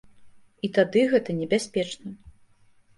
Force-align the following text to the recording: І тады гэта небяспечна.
І 0.67 0.69
тады 0.79 1.05
гэта 1.13 1.37
небяспечна. 1.45 2.19